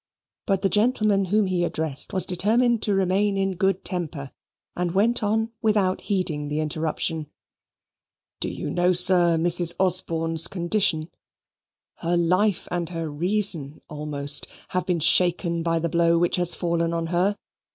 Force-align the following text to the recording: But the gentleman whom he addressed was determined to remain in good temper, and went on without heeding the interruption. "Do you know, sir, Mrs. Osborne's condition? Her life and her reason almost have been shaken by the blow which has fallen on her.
But 0.47 0.63
the 0.63 0.67
gentleman 0.69 1.25
whom 1.25 1.45
he 1.45 1.63
addressed 1.63 2.11
was 2.11 2.25
determined 2.25 2.81
to 2.81 2.95
remain 2.95 3.37
in 3.37 3.55
good 3.55 3.85
temper, 3.85 4.31
and 4.75 4.93
went 4.95 5.21
on 5.21 5.51
without 5.61 6.01
heeding 6.01 6.47
the 6.47 6.59
interruption. 6.59 7.29
"Do 8.39 8.49
you 8.49 8.71
know, 8.71 8.93
sir, 8.93 9.37
Mrs. 9.37 9.75
Osborne's 9.79 10.47
condition? 10.47 11.11
Her 11.97 12.17
life 12.17 12.67
and 12.71 12.89
her 12.89 13.11
reason 13.11 13.79
almost 13.89 14.47
have 14.69 14.87
been 14.87 15.01
shaken 15.01 15.61
by 15.61 15.77
the 15.77 15.87
blow 15.87 16.17
which 16.17 16.37
has 16.37 16.55
fallen 16.55 16.95
on 16.95 17.05
her. 17.13 17.37